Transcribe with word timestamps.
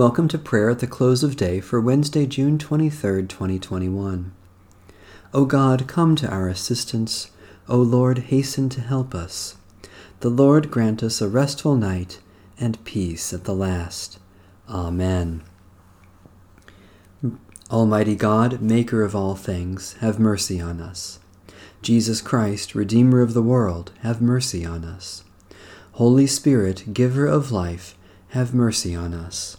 Welcome 0.00 0.28
to 0.28 0.38
prayer 0.38 0.70
at 0.70 0.78
the 0.78 0.86
close 0.86 1.22
of 1.22 1.36
day 1.36 1.60
for 1.60 1.78
Wednesday, 1.78 2.24
June 2.24 2.56
23, 2.56 3.26
2021. 3.26 4.32
O 5.34 5.44
God, 5.44 5.86
come 5.86 6.16
to 6.16 6.26
our 6.26 6.48
assistance. 6.48 7.30
O 7.68 7.76
Lord, 7.76 8.18
hasten 8.30 8.70
to 8.70 8.80
help 8.80 9.14
us. 9.14 9.58
The 10.20 10.30
Lord 10.30 10.70
grant 10.70 11.02
us 11.02 11.20
a 11.20 11.28
restful 11.28 11.76
night 11.76 12.18
and 12.58 12.82
peace 12.86 13.34
at 13.34 13.44
the 13.44 13.52
last. 13.54 14.18
Amen. 14.70 15.42
Almighty 17.70 18.16
God, 18.16 18.62
Maker 18.62 19.02
of 19.02 19.14
all 19.14 19.34
things, 19.34 19.96
have 20.00 20.18
mercy 20.18 20.58
on 20.58 20.80
us. 20.80 21.18
Jesus 21.82 22.22
Christ, 22.22 22.74
Redeemer 22.74 23.20
of 23.20 23.34
the 23.34 23.42
world, 23.42 23.92
have 24.00 24.22
mercy 24.22 24.64
on 24.64 24.82
us. 24.82 25.24
Holy 25.92 26.26
Spirit, 26.26 26.94
Giver 26.94 27.26
of 27.26 27.52
life, 27.52 27.98
have 28.28 28.54
mercy 28.54 28.94
on 28.94 29.12
us. 29.12 29.58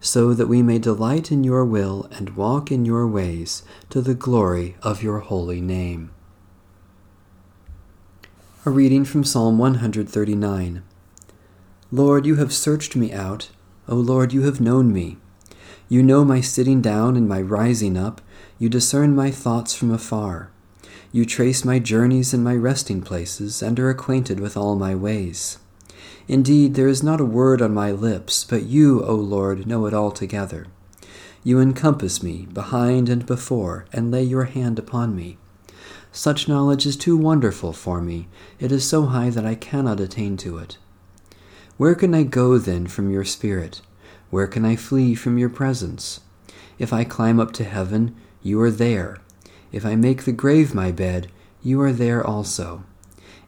so 0.00 0.32
that 0.32 0.46
we 0.46 0.62
may 0.62 0.78
delight 0.78 1.32
in 1.32 1.44
your 1.44 1.64
will 1.64 2.08
and 2.12 2.36
walk 2.36 2.70
in 2.70 2.84
your 2.84 3.06
ways 3.06 3.62
to 3.90 4.00
the 4.00 4.14
glory 4.14 4.76
of 4.82 5.02
your 5.02 5.18
holy 5.18 5.60
name. 5.60 6.10
A 8.64 8.70
reading 8.70 9.04
from 9.04 9.24
Psalm 9.24 9.58
139 9.58 10.82
Lord, 11.90 12.26
you 12.26 12.36
have 12.36 12.52
searched 12.52 12.96
me 12.96 13.12
out. 13.12 13.48
O 13.88 13.96
Lord, 13.96 14.34
you 14.34 14.42
have 14.42 14.60
known 14.60 14.92
me. 14.92 15.16
You 15.88 16.02
know 16.02 16.22
my 16.22 16.42
sitting 16.42 16.82
down 16.82 17.16
and 17.16 17.26
my 17.26 17.40
rising 17.40 17.96
up. 17.96 18.20
You 18.58 18.68
discern 18.68 19.16
my 19.16 19.30
thoughts 19.30 19.74
from 19.74 19.90
afar. 19.90 20.50
You 21.10 21.24
trace 21.24 21.64
my 21.64 21.78
journeys 21.78 22.34
and 22.34 22.44
my 22.44 22.54
resting 22.54 23.00
places, 23.00 23.62
and 23.62 23.80
are 23.80 23.88
acquainted 23.88 24.38
with 24.38 24.54
all 24.54 24.76
my 24.76 24.94
ways. 24.94 25.58
Indeed, 26.26 26.74
there 26.74 26.88
is 26.88 27.02
not 27.02 27.20
a 27.20 27.24
word 27.24 27.62
on 27.62 27.72
my 27.72 27.90
lips, 27.90 28.44
but 28.44 28.64
you, 28.64 29.02
O 29.04 29.14
Lord, 29.14 29.66
know 29.66 29.86
it 29.86 29.94
altogether. 29.94 30.66
You 31.42 31.60
encompass 31.60 32.22
me, 32.22 32.46
behind 32.52 33.08
and 33.08 33.24
before, 33.24 33.86
and 33.92 34.10
lay 34.10 34.22
your 34.22 34.44
hand 34.44 34.78
upon 34.78 35.16
me. 35.16 35.38
Such 36.12 36.48
knowledge 36.48 36.86
is 36.86 36.96
too 36.96 37.16
wonderful 37.16 37.72
for 37.72 38.00
me. 38.00 38.28
It 38.58 38.72
is 38.72 38.84
so 38.84 39.06
high 39.06 39.30
that 39.30 39.46
I 39.46 39.54
cannot 39.54 40.00
attain 40.00 40.36
to 40.38 40.58
it. 40.58 40.78
Where 41.76 41.94
can 41.94 42.14
I 42.14 42.24
go 42.24 42.58
then 42.58 42.86
from 42.86 43.10
your 43.10 43.24
Spirit? 43.24 43.82
Where 44.30 44.46
can 44.46 44.64
I 44.64 44.76
flee 44.76 45.14
from 45.14 45.38
your 45.38 45.48
presence? 45.48 46.20
If 46.78 46.92
I 46.92 47.04
climb 47.04 47.38
up 47.38 47.52
to 47.52 47.64
heaven, 47.64 48.16
you 48.42 48.60
are 48.60 48.70
there. 48.70 49.18
If 49.70 49.86
I 49.86 49.96
make 49.96 50.24
the 50.24 50.32
grave 50.32 50.74
my 50.74 50.90
bed, 50.90 51.30
you 51.62 51.80
are 51.80 51.92
there 51.92 52.26
also. 52.26 52.84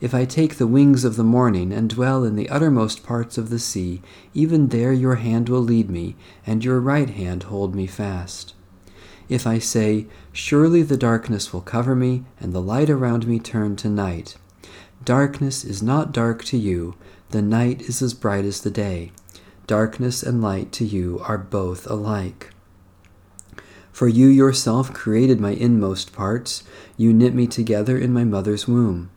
If 0.00 0.14
I 0.14 0.24
take 0.24 0.56
the 0.56 0.66
wings 0.66 1.04
of 1.04 1.16
the 1.16 1.24
morning 1.24 1.72
and 1.72 1.90
dwell 1.90 2.24
in 2.24 2.34
the 2.34 2.48
uttermost 2.48 3.02
parts 3.02 3.36
of 3.36 3.50
the 3.50 3.58
sea, 3.58 4.00
even 4.32 4.68
there 4.68 4.94
your 4.94 5.16
hand 5.16 5.50
will 5.50 5.60
lead 5.60 5.90
me, 5.90 6.16
and 6.46 6.64
your 6.64 6.80
right 6.80 7.10
hand 7.10 7.44
hold 7.44 7.74
me 7.74 7.86
fast. 7.86 8.54
If 9.28 9.46
I 9.46 9.58
say, 9.58 10.06
Surely 10.32 10.82
the 10.82 10.96
darkness 10.96 11.52
will 11.52 11.60
cover 11.60 11.94
me, 11.94 12.24
and 12.40 12.54
the 12.54 12.62
light 12.62 12.88
around 12.88 13.26
me 13.26 13.38
turn 13.38 13.76
to 13.76 13.90
night. 13.90 14.36
Darkness 15.04 15.64
is 15.64 15.82
not 15.82 16.12
dark 16.12 16.44
to 16.44 16.56
you, 16.56 16.94
the 17.28 17.42
night 17.42 17.82
is 17.82 18.00
as 18.00 18.14
bright 18.14 18.46
as 18.46 18.62
the 18.62 18.70
day. 18.70 19.12
Darkness 19.66 20.22
and 20.22 20.40
light 20.40 20.72
to 20.72 20.84
you 20.84 21.20
are 21.24 21.38
both 21.38 21.88
alike. 21.88 22.52
For 23.92 24.08
you 24.08 24.28
yourself 24.28 24.94
created 24.94 25.40
my 25.40 25.50
inmost 25.50 26.12
parts, 26.14 26.64
you 26.96 27.12
knit 27.12 27.34
me 27.34 27.46
together 27.46 27.98
in 27.98 28.14
my 28.14 28.24
mother's 28.24 28.66
womb. 28.66 29.10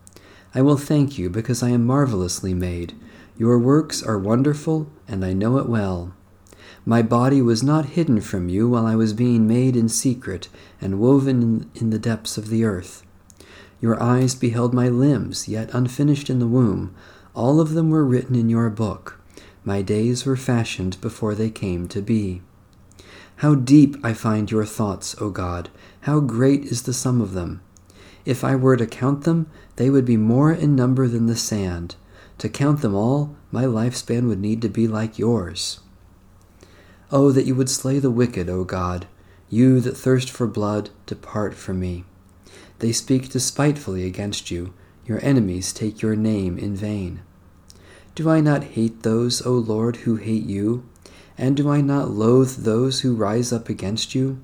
I 0.56 0.62
will 0.62 0.78
thank 0.78 1.18
you 1.18 1.30
because 1.30 1.64
I 1.64 1.70
am 1.70 1.86
marvelously 1.86 2.54
made. 2.54 2.94
Your 3.38 3.58
works 3.58 4.04
are 4.04 4.20
wonderful, 4.20 4.88
and 5.08 5.26
I 5.26 5.34
know 5.34 5.58
it 5.58 5.68
well. 5.68 6.14
My 6.86 7.02
body 7.02 7.42
was 7.42 7.64
not 7.64 7.86
hidden 7.86 8.22
from 8.22 8.50
you 8.50 8.70
while 8.70 8.86
I 8.86 8.96
was 8.96 9.14
being 9.14 9.48
made 9.48 9.76
in 9.76 9.90
secret 9.90 10.50
and 10.80 11.00
woven 11.00 11.70
in 11.74 11.90
the 11.90 11.98
depths 11.98 12.38
of 12.38 12.50
the 12.50 12.66
earth. 12.66 13.04
Your 13.82 14.02
eyes 14.02 14.36
beheld 14.36 14.74
my 14.74 14.90
limbs, 14.90 15.48
yet 15.48 15.74
unfinished 15.74 16.30
in 16.30 16.40
the 16.40 16.48
womb. 16.48 16.94
All 17.34 17.60
of 17.60 17.74
them 17.74 17.90
were 17.90 18.06
written 18.06 18.36
in 18.36 18.50
your 18.50 18.70
book. 18.70 19.20
My 19.66 19.82
days 19.82 20.26
were 20.26 20.36
fashioned 20.36 21.02
before 21.02 21.36
they 21.36 21.50
came 21.50 21.88
to 21.88 22.02
be. 22.02 22.42
How 23.38 23.56
deep 23.56 23.98
I 24.04 24.14
find 24.14 24.52
your 24.52 24.66
thoughts, 24.66 25.16
O 25.20 25.30
God! 25.30 25.70
How 26.02 26.20
great 26.20 26.66
is 26.66 26.84
the 26.84 26.94
sum 26.94 27.22
of 27.22 27.34
them! 27.34 27.62
If 28.26 28.44
I 28.44 28.56
were 28.56 28.78
to 28.78 28.86
count 28.86 29.24
them, 29.24 29.48
they 29.76 29.90
would 29.90 30.06
be 30.06 30.18
more 30.18 30.52
in 30.52 30.76
number 30.76 31.08
than 31.08 31.26
the 31.26 31.36
sand. 31.36 31.96
To 32.38 32.50
count 32.50 32.82
them 32.82 32.96
all, 32.96 33.36
my 33.52 33.66
lifespan 33.66 34.28
would 34.28 34.40
need 34.40 34.62
to 34.62 34.70
be 34.70 34.88
like 34.88 35.20
yours. 35.20 35.82
Oh, 37.12 37.32
that 37.32 37.46
you 37.46 37.54
would 37.56 37.70
slay 37.70 38.00
the 38.00 38.10
wicked, 38.10 38.50
O 38.50 38.64
God! 38.64 39.08
You 39.50 39.80
that 39.82 39.98
thirst 39.98 40.32
for 40.32 40.48
blood, 40.48 40.90
depart 41.06 41.54
from 41.54 41.80
me. 41.80 42.06
They 42.80 42.92
speak 42.92 43.30
despitefully 43.30 44.06
against 44.06 44.50
you. 44.50 44.74
Your 45.06 45.24
enemies 45.24 45.74
take 45.74 46.02
your 46.02 46.16
name 46.16 46.58
in 46.58 46.76
vain. 46.76 47.20
Do 48.16 48.30
I 48.30 48.40
not 48.40 48.64
hate 48.64 49.04
those, 49.04 49.46
O 49.46 49.54
Lord, 49.54 49.98
who 49.98 50.16
hate 50.16 50.46
you? 50.46 50.88
And 51.38 51.58
do 51.58 51.70
I 51.70 51.82
not 51.82 52.12
loathe 52.12 52.64
those 52.64 53.02
who 53.02 53.16
rise 53.16 53.52
up 53.52 53.70
against 53.70 54.16
you? 54.16 54.42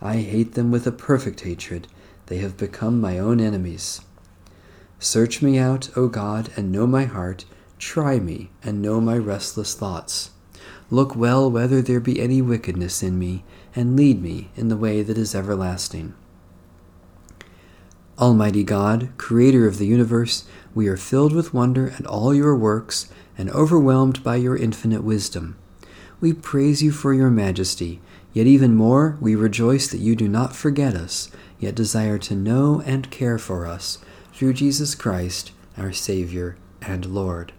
I 0.00 0.16
hate 0.16 0.54
them 0.54 0.70
with 0.70 0.86
a 0.86 0.92
perfect 0.92 1.42
hatred 1.42 1.86
they 2.26 2.38
have 2.38 2.56
become 2.56 3.00
my 3.00 3.18
own 3.18 3.40
enemies. 3.40 4.00
Search 4.98 5.42
me 5.42 5.58
out, 5.58 5.90
O 5.96 6.08
God, 6.08 6.50
and 6.56 6.72
know 6.72 6.86
my 6.86 7.04
heart. 7.04 7.44
Try 7.78 8.18
me, 8.18 8.50
and 8.62 8.80
know 8.80 9.00
my 9.00 9.18
restless 9.18 9.74
thoughts. 9.74 10.30
Look 10.90 11.14
well 11.16 11.50
whether 11.50 11.82
there 11.82 12.00
be 12.00 12.20
any 12.20 12.40
wickedness 12.40 13.02
in 13.02 13.18
me, 13.18 13.44
and 13.74 13.96
lead 13.96 14.22
me 14.22 14.50
in 14.56 14.68
the 14.68 14.76
way 14.76 15.02
that 15.02 15.18
is 15.18 15.34
everlasting. 15.34 16.14
Almighty 18.18 18.62
God, 18.62 19.08
Creator 19.16 19.66
of 19.66 19.78
the 19.78 19.86
universe, 19.86 20.44
we 20.72 20.86
are 20.86 20.96
filled 20.96 21.32
with 21.32 21.52
wonder 21.52 21.90
at 21.90 22.06
all 22.06 22.32
your 22.32 22.56
works 22.56 23.10
and 23.36 23.50
overwhelmed 23.50 24.22
by 24.22 24.36
your 24.36 24.56
infinite 24.56 25.02
wisdom. 25.02 25.56
We 26.20 26.32
praise 26.32 26.80
you 26.80 26.92
for 26.92 27.12
your 27.12 27.30
majesty, 27.30 28.00
yet 28.34 28.46
even 28.46 28.74
more 28.74 29.16
we 29.22 29.34
rejoice 29.34 29.86
that 29.88 30.00
you 30.00 30.14
do 30.14 30.28
not 30.28 30.54
forget 30.54 30.94
us 30.94 31.30
yet 31.58 31.74
desire 31.74 32.18
to 32.18 32.34
know 32.34 32.82
and 32.84 33.10
care 33.10 33.38
for 33.38 33.66
us 33.66 33.98
through 34.34 34.52
Jesus 34.52 34.94
Christ, 34.94 35.52
our 35.78 35.92
Savior 35.92 36.56
and 36.82 37.06
Lord. 37.06 37.52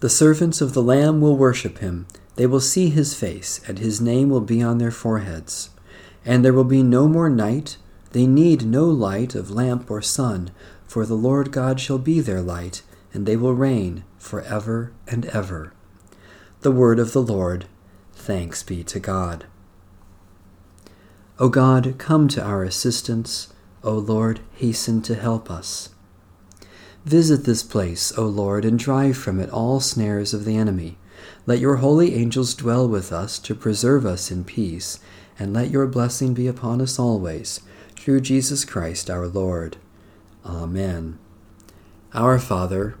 The 0.00 0.10
servants 0.10 0.60
of 0.60 0.74
the 0.74 0.82
Lamb 0.82 1.20
will 1.20 1.36
worship 1.36 1.78
him. 1.78 2.06
They 2.34 2.46
will 2.46 2.60
see 2.60 2.90
his 2.90 3.14
face, 3.14 3.60
and 3.66 3.78
his 3.78 4.00
name 4.00 4.28
will 4.28 4.42
be 4.42 4.62
on 4.62 4.76
their 4.76 4.90
foreheads. 4.90 5.70
And 6.24 6.44
there 6.44 6.52
will 6.52 6.64
be 6.64 6.82
no 6.82 7.08
more 7.08 7.30
night. 7.30 7.78
They 8.10 8.26
need 8.26 8.66
no 8.66 8.84
light 8.84 9.34
of 9.34 9.50
lamp 9.50 9.90
or 9.90 10.02
sun, 10.02 10.50
for 10.86 11.06
the 11.06 11.14
Lord 11.14 11.50
God 11.50 11.80
shall 11.80 11.98
be 11.98 12.20
their 12.20 12.42
light, 12.42 12.82
and 13.14 13.24
they 13.24 13.36
will 13.36 13.54
reign 13.54 14.04
for 14.18 14.42
ever 14.42 14.92
and 15.06 15.24
ever. 15.26 15.72
The 16.62 16.70
word 16.70 16.98
of 16.98 17.12
the 17.12 17.22
Lord. 17.22 17.66
Thanks 18.14 18.62
be 18.62 18.82
to 18.84 18.98
God. 18.98 19.46
O 21.38 21.48
God, 21.48 21.96
come 21.98 22.28
to 22.28 22.42
our 22.42 22.64
assistance. 22.64 23.52
O 23.84 23.92
Lord, 23.92 24.40
hasten 24.54 25.02
to 25.02 25.14
help 25.14 25.50
us. 25.50 25.90
Visit 27.04 27.44
this 27.44 27.62
place, 27.62 28.10
O 28.18 28.24
Lord, 28.24 28.64
and 28.64 28.78
drive 28.78 29.16
from 29.16 29.38
it 29.38 29.50
all 29.50 29.78
snares 29.78 30.34
of 30.34 30.44
the 30.44 30.56
enemy. 30.56 30.98
Let 31.46 31.60
your 31.60 31.76
holy 31.76 32.14
angels 32.14 32.54
dwell 32.54 32.88
with 32.88 33.12
us 33.12 33.38
to 33.40 33.54
preserve 33.54 34.04
us 34.04 34.30
in 34.30 34.42
peace, 34.42 34.98
and 35.38 35.52
let 35.52 35.70
your 35.70 35.86
blessing 35.86 36.34
be 36.34 36.48
upon 36.48 36.80
us 36.80 36.98
always, 36.98 37.60
through 37.94 38.22
Jesus 38.22 38.64
Christ 38.64 39.08
our 39.08 39.28
Lord. 39.28 39.76
Amen. 40.44 41.18
Our 42.12 42.38
Father, 42.38 42.96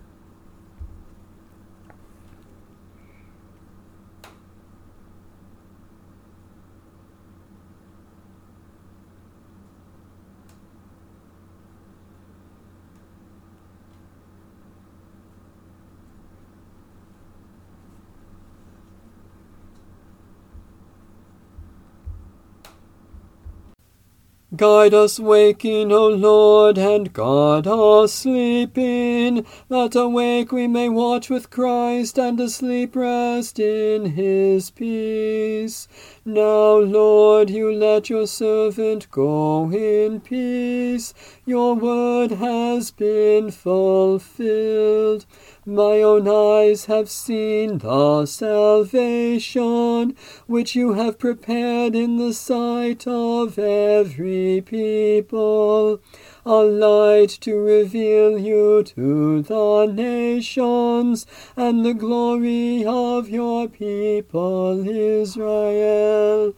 Guide 24.56 24.94
us 24.94 25.20
waking, 25.20 25.92
O 25.92 26.06
Lord, 26.06 26.78
and 26.78 27.12
guard 27.12 27.66
us 27.66 28.12
sleeping, 28.12 29.44
that 29.68 29.94
awake 29.94 30.50
we 30.50 30.66
may 30.66 30.88
watch 30.88 31.28
with 31.28 31.50
Christ, 31.50 32.16
and 32.18 32.40
asleep 32.40 32.96
rest 32.96 33.58
in 33.58 34.12
his 34.12 34.70
peace. 34.70 35.88
Now, 36.24 36.78
Lord, 36.78 37.50
you 37.50 37.70
let 37.72 38.08
your 38.08 38.26
servant 38.26 39.10
go 39.10 39.70
in 39.70 40.20
peace. 40.20 41.12
Your 41.44 41.74
word 41.74 42.30
has 42.32 42.90
been 42.92 43.50
fulfilled. 43.50 45.26
My 45.68 46.00
own 46.00 46.28
eyes 46.28 46.84
have 46.84 47.10
seen 47.10 47.78
the 47.78 48.24
salvation 48.26 50.14
which 50.46 50.76
you 50.76 50.92
have 50.92 51.18
prepared 51.18 51.96
in 51.96 52.18
the 52.18 52.32
sight 52.32 53.04
of 53.06 53.58
every 53.58 54.45
people, 54.60 56.00
a 56.44 56.58
light 56.62 57.30
to 57.40 57.56
reveal 57.56 58.38
you 58.38 58.82
to 58.82 59.42
the 59.42 59.86
nations, 59.86 61.26
and 61.56 61.84
the 61.84 61.94
glory 61.94 62.84
of 62.86 63.28
your 63.28 63.68
people 63.68 64.86
Israel. 64.88 66.54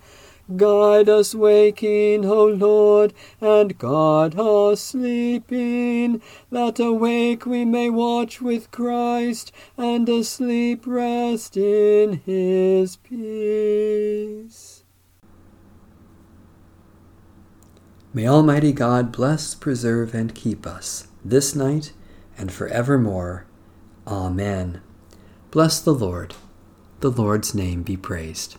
Guide 0.56 1.10
us 1.10 1.34
waking, 1.34 2.24
O 2.24 2.46
Lord, 2.46 3.12
and 3.38 3.76
guard 3.76 4.38
us 4.38 4.80
sleeping, 4.80 6.22
that 6.50 6.80
awake 6.80 7.44
we 7.44 7.66
may 7.66 7.90
watch 7.90 8.40
with 8.40 8.70
Christ, 8.70 9.52
and 9.76 10.08
asleep 10.08 10.86
rest 10.86 11.58
in 11.58 12.22
his 12.24 12.96
peace. 12.96 14.77
May 18.14 18.26
Almighty 18.26 18.72
God 18.72 19.12
bless, 19.12 19.54
preserve, 19.54 20.14
and 20.14 20.34
keep 20.34 20.66
us 20.66 21.08
this 21.24 21.54
night 21.54 21.92
and 22.38 22.50
forevermore. 22.50 23.44
Amen. 24.06 24.80
Bless 25.50 25.78
the 25.80 25.92
Lord. 25.92 26.34
The 27.00 27.10
Lord's 27.10 27.54
name 27.54 27.82
be 27.82 27.96
praised. 27.98 28.56